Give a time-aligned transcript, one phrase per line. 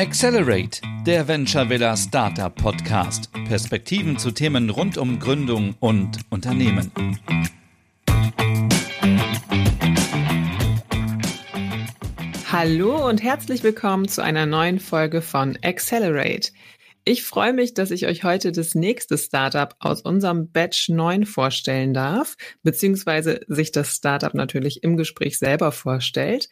[0.00, 3.32] Accelerate, der Venture Villa Startup Podcast.
[3.48, 6.92] Perspektiven zu Themen rund um Gründung und Unternehmen.
[12.52, 16.52] Hallo und herzlich willkommen zu einer neuen Folge von Accelerate.
[17.10, 21.94] Ich freue mich, dass ich euch heute das nächste Startup aus unserem Batch 9 vorstellen
[21.94, 26.50] darf, beziehungsweise sich das Startup natürlich im Gespräch selber vorstellt.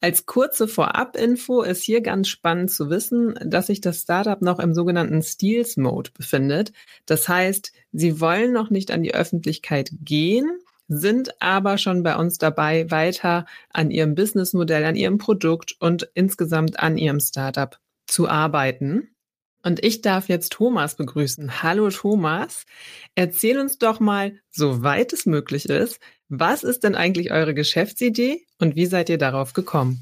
[0.00, 4.74] Als kurze Vorab-Info ist hier ganz spannend zu wissen, dass sich das Startup noch im
[4.74, 6.70] sogenannten Steals Mode befindet.
[7.06, 12.38] Das heißt, sie wollen noch nicht an die Öffentlichkeit gehen, sind aber schon bei uns
[12.38, 17.76] dabei, weiter an ihrem Businessmodell, an ihrem Produkt und insgesamt an ihrem Startup
[18.06, 19.08] zu arbeiten.
[19.62, 21.62] Und ich darf jetzt Thomas begrüßen.
[21.62, 22.64] Hallo Thomas.
[23.14, 28.76] Erzähl uns doch mal, soweit es möglich ist, was ist denn eigentlich eure Geschäftsidee und
[28.76, 30.00] wie seid ihr darauf gekommen?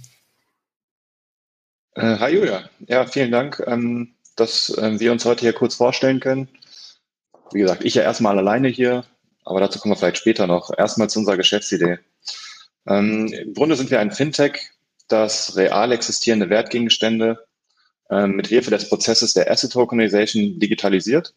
[1.95, 2.71] Äh, hi Julia.
[2.87, 6.49] Ja, vielen Dank, ähm, dass äh, wir uns heute hier kurz vorstellen können.
[7.51, 9.05] Wie gesagt, ich ja erstmal alleine hier,
[9.45, 10.71] aber dazu kommen wir vielleicht später noch.
[10.77, 11.99] Erstmal zu unserer Geschäftsidee.
[12.87, 14.71] Ähm, Im Grunde sind wir ein Fintech,
[15.09, 17.48] das real existierende Wertgegenstände
[18.11, 21.35] äh, mit Hilfe des Prozesses der Asset Tokenization digitalisiert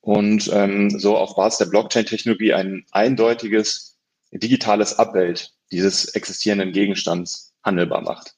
[0.00, 3.98] und ähm, so auf Basis der Blockchain-Technologie ein eindeutiges
[4.32, 8.34] digitales Abbild dieses existierenden Gegenstands handelbar macht.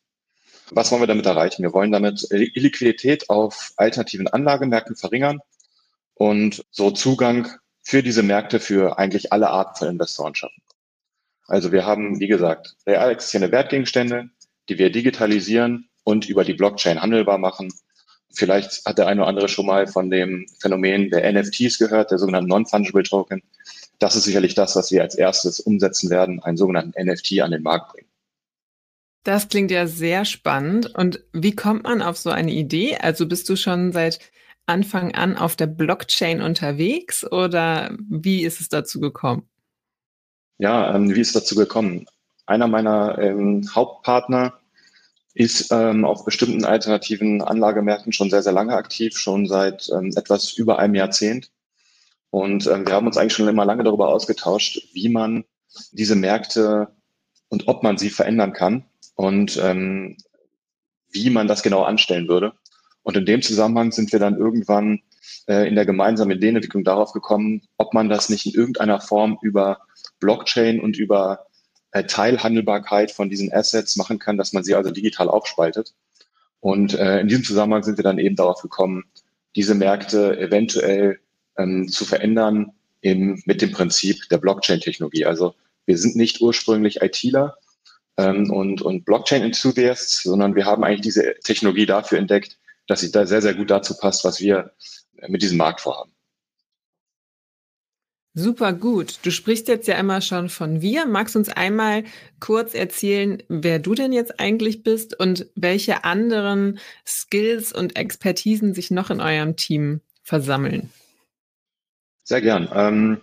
[0.70, 1.62] Was wollen wir damit erreichen?
[1.62, 5.40] Wir wollen damit Liquidität auf alternativen Anlagemärkten verringern
[6.14, 7.48] und so Zugang
[7.82, 10.62] für diese Märkte für eigentlich alle Arten von Investoren schaffen.
[11.46, 14.30] Also wir haben, wie gesagt, real existierende Wertgegenstände,
[14.68, 17.72] die wir digitalisieren und über die Blockchain handelbar machen.
[18.34, 22.18] Vielleicht hat der eine oder andere schon mal von dem Phänomen der NFTs gehört, der
[22.18, 23.42] sogenannten Non-Fungible Token
[24.02, 27.62] das ist sicherlich das, was wir als erstes umsetzen werden, einen sogenannten NFT an den
[27.62, 28.08] Markt bringen.
[29.24, 30.92] Das klingt ja sehr spannend.
[30.96, 32.96] Und wie kommt man auf so eine Idee?
[32.96, 34.18] Also bist du schon seit
[34.66, 39.48] Anfang an auf der Blockchain unterwegs oder wie ist es dazu gekommen?
[40.58, 42.06] Ja, ähm, wie ist es dazu gekommen?
[42.46, 44.58] Einer meiner ähm, Hauptpartner
[45.34, 50.52] ist ähm, auf bestimmten alternativen Anlagemärkten schon sehr, sehr lange aktiv, schon seit ähm, etwas
[50.52, 51.50] über einem Jahrzehnt.
[52.30, 55.44] Und ähm, wir haben uns eigentlich schon immer lange darüber ausgetauscht, wie man
[55.92, 56.88] diese Märkte
[57.48, 58.84] und ob man sie verändern kann
[59.14, 60.16] und ähm,
[61.10, 62.52] wie man das genau anstellen würde.
[63.02, 65.00] Und in dem Zusammenhang sind wir dann irgendwann
[65.46, 69.78] äh, in der gemeinsamen Ideenentwicklung darauf gekommen, ob man das nicht in irgendeiner Form über
[70.20, 71.46] Blockchain und über
[71.92, 75.94] Teilhandelbarkeit von diesen Assets machen kann, dass man sie also digital aufspaltet.
[76.60, 79.04] Und äh, in diesem Zusammenhang sind wir dann eben darauf gekommen,
[79.56, 81.18] diese Märkte eventuell
[81.58, 85.26] ähm, zu verändern im, mit dem Prinzip der Blockchain-Technologie.
[85.26, 85.54] Also
[85.86, 87.56] wir sind nicht ursprünglich ITler
[88.16, 93.26] ähm, und, und Blockchain-Enthusiasts, sondern wir haben eigentlich diese Technologie dafür entdeckt, dass sie da
[93.26, 94.72] sehr, sehr gut dazu passt, was wir
[95.28, 96.11] mit diesem Markt vorhaben.
[98.34, 99.18] Super gut.
[99.24, 101.04] Du sprichst jetzt ja immer schon von wir.
[101.04, 102.04] Magst du uns einmal
[102.40, 108.90] kurz erzählen, wer du denn jetzt eigentlich bist und welche anderen Skills und Expertisen sich
[108.90, 110.90] noch in eurem Team versammeln?
[112.24, 112.70] Sehr gern.
[112.74, 113.20] Ähm,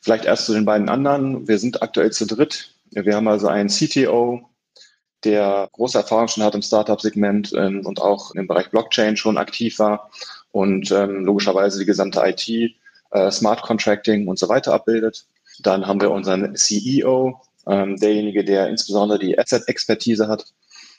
[0.00, 1.46] vielleicht erst zu den beiden anderen.
[1.46, 2.74] Wir sind aktuell zu dritt.
[2.90, 4.48] Wir haben also einen CTO,
[5.22, 9.78] der große Erfahrung schon hat im Startup-Segment ähm, und auch im Bereich Blockchain schon aktiv
[9.78, 10.10] war
[10.50, 12.74] und ähm, logischerweise die gesamte IT,
[13.10, 15.26] äh, Smart Contracting und so weiter abbildet.
[15.60, 20.46] Dann haben wir unseren CEO, ähm, derjenige, der insbesondere die Asset-Expertise hat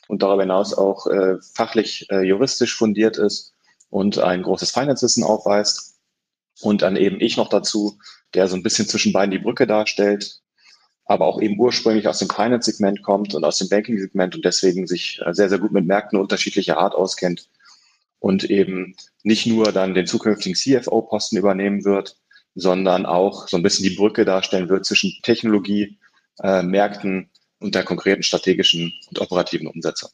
[0.08, 3.54] und darüber hinaus auch äh, fachlich äh, juristisch fundiert ist
[3.90, 5.96] und ein großes Finance-Wissen aufweist.
[6.62, 7.98] Und dann eben ich noch dazu,
[8.34, 10.42] der so ein bisschen zwischen beiden die Brücke darstellt,
[11.06, 15.20] aber auch eben ursprünglich aus dem Finance-Segment kommt und aus dem Banking-Segment und deswegen sich
[15.26, 17.50] äh, sehr, sehr gut mit Märkten unterschiedlicher Art auskennt
[18.20, 22.18] und eben nicht nur dann den zukünftigen CFO-Posten übernehmen wird,
[22.56, 25.98] sondern auch so ein bisschen die Brücke darstellen wird zwischen Technologie,
[26.42, 30.10] äh, Märkten und der konkreten strategischen und operativen Umsetzung.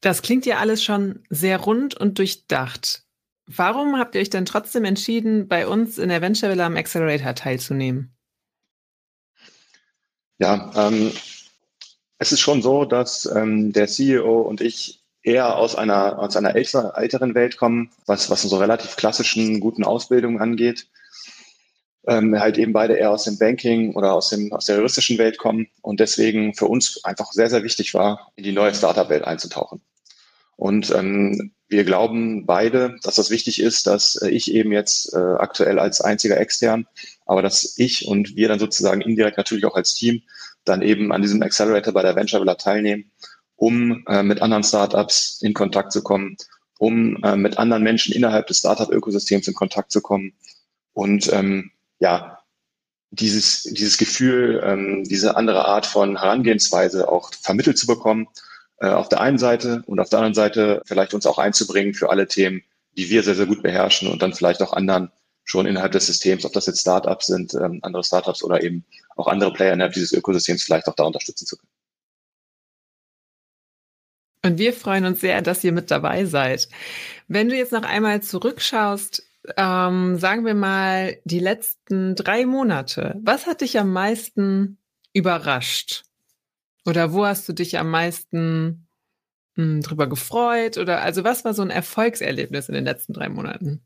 [0.00, 3.04] Das klingt ja alles schon sehr rund und durchdacht.
[3.46, 7.34] Warum habt ihr euch denn trotzdem entschieden, bei uns in der Venture Villa am Accelerator
[7.34, 8.14] teilzunehmen?
[10.38, 11.12] Ja, ähm,
[12.18, 16.54] es ist schon so, dass ähm, der CEO und ich eher aus einer, aus einer
[16.54, 20.86] älter, älteren Welt kommen, was, was unsere relativ klassischen, guten Ausbildungen angeht.
[22.06, 25.36] Ähm, halt eben beide eher aus dem Banking oder aus, dem, aus der juristischen Welt
[25.36, 29.82] kommen und deswegen für uns einfach sehr, sehr wichtig war, in die neue Startup-Welt einzutauchen.
[30.56, 35.18] Und ähm, wir glauben beide, dass das wichtig ist, dass äh, ich eben jetzt äh,
[35.18, 36.86] aktuell als einziger extern,
[37.26, 40.22] aber dass ich und wir dann sozusagen indirekt natürlich auch als Team
[40.64, 43.10] dann eben an diesem Accelerator bei der Venture Villa teilnehmen
[43.60, 46.38] um äh, mit anderen Startups in Kontakt zu kommen,
[46.78, 50.32] um äh, mit anderen Menschen innerhalb des Startup-Ökosystems in Kontakt zu kommen
[50.94, 52.38] und ähm, ja,
[53.10, 58.28] dieses, dieses Gefühl, ähm, diese andere Art von Herangehensweise auch vermittelt zu bekommen,
[58.78, 62.08] äh, auf der einen Seite und auf der anderen Seite vielleicht uns auch einzubringen für
[62.08, 62.62] alle Themen,
[62.96, 65.12] die wir sehr, sehr gut beherrschen und dann vielleicht auch anderen
[65.44, 68.86] schon innerhalb des Systems, ob das jetzt Startups sind, ähm, andere Startups oder eben
[69.16, 71.79] auch andere Player innerhalb dieses Ökosystems vielleicht auch da unterstützen zu können.
[74.50, 76.68] Und wir freuen uns sehr, dass ihr mit dabei seid.
[77.28, 79.22] Wenn du jetzt noch einmal zurückschaust,
[79.56, 84.78] ähm, sagen wir mal die letzten drei Monate, was hat dich am meisten
[85.12, 86.02] überrascht?
[86.84, 88.88] Oder wo hast du dich am meisten
[89.54, 90.78] mh, hm, drüber gefreut?
[90.78, 93.82] Oder also was war so ein Erfolgserlebnis in den letzten drei Monaten?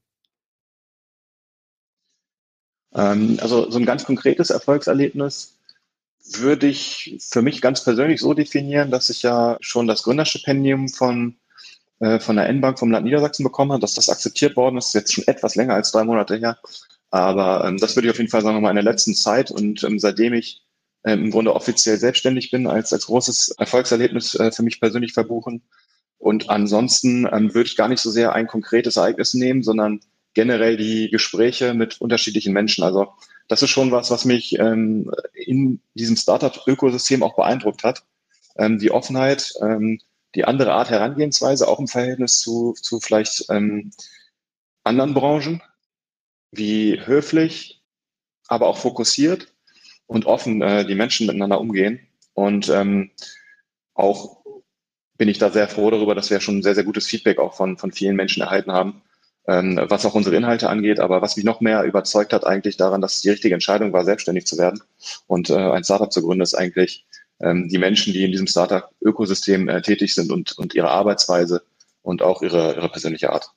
[2.94, 5.58] Ähm, also so ein ganz konkretes Erfolgserlebnis
[6.24, 11.36] würde ich für mich ganz persönlich so definieren, dass ich ja schon das Gründerstipendium von,
[12.00, 15.12] äh, von der N-Bank vom Land Niedersachsen bekommen habe, dass das akzeptiert worden ist, jetzt
[15.12, 16.58] schon etwas länger als drei Monate her.
[17.10, 19.98] Aber ähm, das würde ich auf jeden Fall sagen, in der letzten Zeit und ähm,
[19.98, 20.62] seitdem ich
[21.04, 25.62] ähm, im Grunde offiziell selbstständig bin, als, als großes Erfolgserlebnis äh, für mich persönlich verbuchen.
[26.18, 30.00] Und ansonsten ähm, würde ich gar nicht so sehr ein konkretes Ereignis nehmen, sondern
[30.32, 32.82] generell die Gespräche mit unterschiedlichen Menschen.
[32.82, 33.12] Also
[33.48, 38.04] das ist schon was, was mich ähm, in diesem Startup-Ökosystem auch beeindruckt hat.
[38.56, 40.00] Ähm, die Offenheit, ähm,
[40.34, 43.90] die andere Art Herangehensweise, auch im Verhältnis zu, zu vielleicht ähm,
[44.82, 45.62] anderen Branchen,
[46.50, 47.82] wie höflich,
[48.46, 49.52] aber auch fokussiert
[50.06, 52.00] und offen äh, die Menschen miteinander umgehen.
[52.34, 53.10] Und ähm,
[53.94, 54.44] auch
[55.16, 57.78] bin ich da sehr froh darüber, dass wir schon sehr, sehr gutes Feedback auch von,
[57.78, 59.02] von vielen Menschen erhalten haben,
[59.46, 61.00] ähm, was auch unsere Inhalte angeht.
[61.00, 64.04] Aber was mich noch mehr überzeugt hat eigentlich daran, dass es die richtige Entscheidung war,
[64.04, 64.82] selbstständig zu werden
[65.26, 67.06] und äh, ein Startup zu gründen, ist eigentlich
[67.40, 71.62] ähm, die Menschen, die in diesem Startup-Ökosystem äh, tätig sind und, und ihre Arbeitsweise
[72.02, 73.50] und auch ihre, ihre persönliche Art.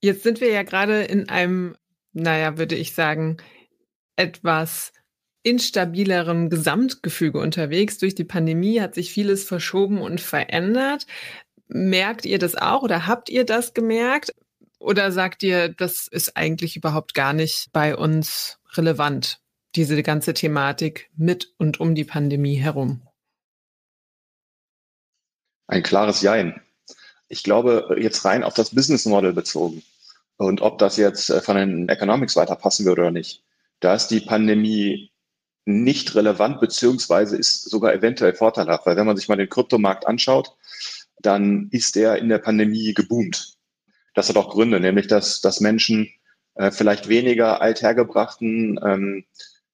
[0.00, 1.76] Jetzt sind wir ja gerade in einem,
[2.12, 3.38] naja, würde ich sagen,
[4.16, 4.92] etwas
[5.42, 7.98] instabilerem Gesamtgefüge unterwegs.
[7.98, 11.06] Durch die Pandemie hat sich vieles verschoben und verändert.
[11.68, 14.34] Merkt ihr das auch oder habt ihr das gemerkt?
[14.78, 19.40] Oder sagt ihr, das ist eigentlich überhaupt gar nicht bei uns relevant,
[19.74, 23.02] diese ganze Thematik mit und um die Pandemie herum?
[25.66, 26.62] Ein klares Jein.
[27.28, 29.82] Ich glaube, jetzt rein auf das Business Model bezogen
[30.38, 33.42] und ob das jetzt von den Economics weiter passen würde oder nicht,
[33.80, 35.10] da ist die Pandemie
[35.66, 40.56] nicht relevant, beziehungsweise ist sogar eventuell vorteilhaft, weil wenn man sich mal den Kryptomarkt anschaut,
[41.20, 43.54] dann ist der in der Pandemie geboomt.
[44.14, 46.10] Das hat auch Gründe, nämlich dass, dass Menschen
[46.54, 49.24] äh, vielleicht weniger althergebrachten ähm,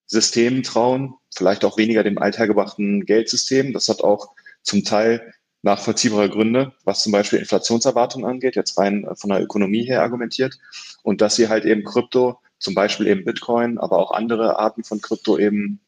[0.07, 3.73] Systemen trauen, vielleicht auch weniger dem althergebrachten Geldsystem.
[3.73, 9.31] Das hat auch zum Teil nachvollziehbare Gründe, was zum Beispiel Inflationserwartungen angeht, jetzt rein von
[9.31, 10.59] der Ökonomie her argumentiert.
[11.03, 15.01] Und dass sie halt eben Krypto, zum Beispiel eben Bitcoin, aber auch andere Arten von
[15.01, 15.81] Krypto eben,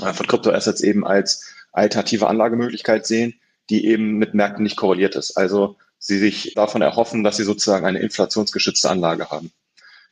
[0.00, 3.39] äh, von Kryptoassets eben als alternative Anlagemöglichkeit sehen,
[3.70, 5.36] die eben mit Märkten nicht korreliert ist.
[5.36, 9.52] Also sie sich davon erhoffen, dass sie sozusagen eine inflationsgeschützte Anlage haben.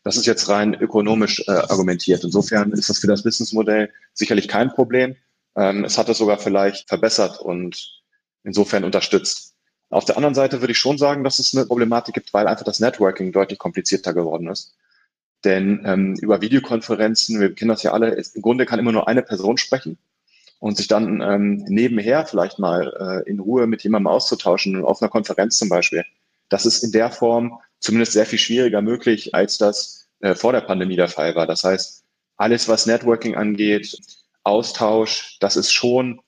[0.05, 2.25] Das ist jetzt rein ökonomisch äh, argumentiert.
[2.25, 5.17] Insofern ist das für das Businessmodell sicherlich kein Problem.
[5.57, 8.01] Ähm, es hat es sogar vielleicht verbessert und
[8.45, 9.55] insofern unterstützt.
[9.91, 12.65] Auf der anderen Seite würde ich schon sagen, dass es eine Problematik gibt, weil einfach
[12.65, 14.77] das Networking deutlich komplizierter geworden ist.
[15.45, 19.23] Denn ähm, über Videokonferenzen, wir kennen das ja alle, im Grunde kann immer nur eine
[19.23, 19.99] Person sprechen
[20.59, 25.11] und sich dann ähm, nebenher vielleicht mal äh, in Ruhe mit jemandem auszutauschen, auf einer
[25.11, 26.05] Konferenz zum Beispiel.
[26.49, 30.63] Das ist in der Form zumindest sehr viel schwieriger möglich, als das äh, vor der
[30.63, 31.47] Pandemie der Fall war.
[31.47, 32.05] Das heißt,
[32.37, 33.97] alles, was Networking angeht,
[34.43, 36.21] Austausch, das ist schon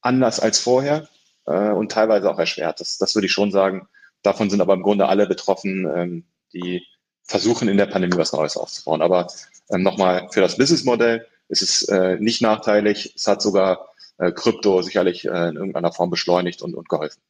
[0.00, 1.08] anders als vorher
[1.46, 2.80] äh, und teilweise auch erschwert.
[2.80, 3.88] Das, das würde ich schon sagen.
[4.22, 6.84] Davon sind aber im Grunde alle betroffen, ähm, die
[7.22, 9.02] versuchen in der Pandemie was Neues aufzubauen.
[9.02, 9.28] Aber
[9.70, 13.12] ähm, nochmal für das Businessmodell ist es äh, nicht nachteilig.
[13.16, 13.88] Es hat sogar
[14.18, 17.20] äh, Krypto sicherlich äh, in irgendeiner Form beschleunigt und, und geholfen.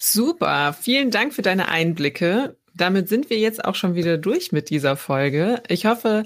[0.00, 2.56] Super, vielen Dank für deine Einblicke.
[2.74, 5.62] Damit sind wir jetzt auch schon wieder durch mit dieser Folge.
[5.68, 6.24] Ich hoffe,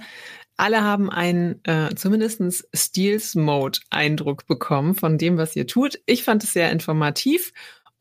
[0.57, 6.01] alle haben einen äh, zumindest Steels-Mode-Eindruck bekommen von dem, was ihr tut.
[6.07, 7.53] Ich fand es sehr informativ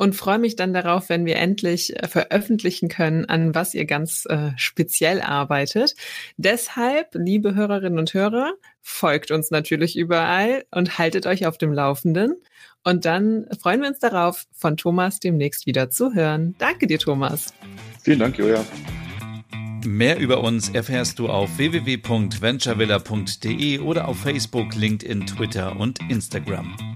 [0.02, 4.26] und freue mich dann darauf, wenn wir endlich äh, veröffentlichen können, an was ihr ganz
[4.28, 5.94] äh, speziell arbeitet.
[6.38, 12.34] Deshalb, liebe Hörerinnen und Hörer, folgt uns natürlich überall und haltet euch auf dem Laufenden.
[12.84, 16.56] Und dann freuen wir uns darauf, von Thomas demnächst wieder zu hören.
[16.58, 17.54] Danke dir, Thomas.
[18.02, 18.66] Vielen Dank, Julia.
[19.86, 26.91] Mehr über uns erfährst du auf www.venturevilla.de oder auf Facebook, LinkedIn, Twitter und Instagram.